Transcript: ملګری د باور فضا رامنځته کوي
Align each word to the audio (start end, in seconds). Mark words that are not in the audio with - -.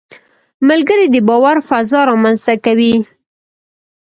ملګری 0.67 1.05
د 1.11 1.15
باور 1.27 1.57
فضا 1.69 1.99
رامنځته 2.09 2.53
کوي 2.65 2.95